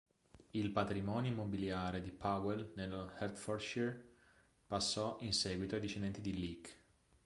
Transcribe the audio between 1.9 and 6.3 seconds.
di Powell nello Hertfordshire passò in seguito ai discendenti